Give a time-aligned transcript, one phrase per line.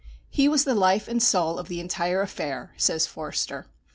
[0.31, 3.67] "He was the life and soul of the entire affair," says Forster.